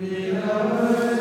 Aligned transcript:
We 0.00 0.32
love 0.32 1.13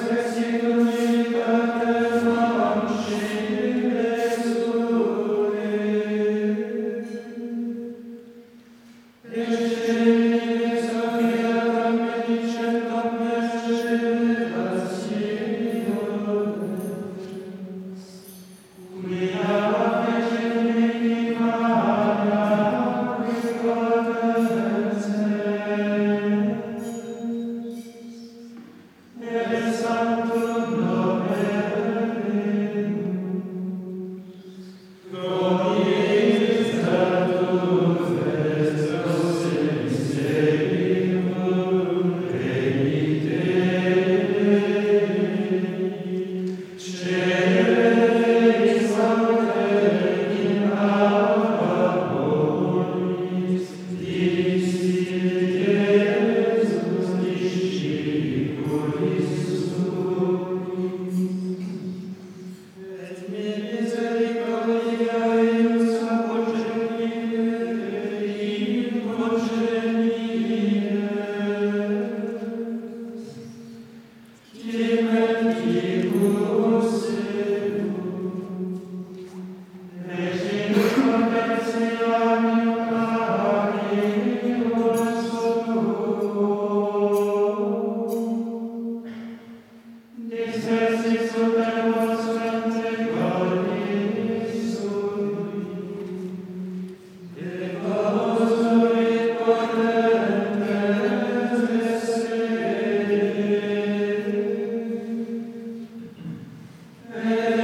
Secula 107.34 107.62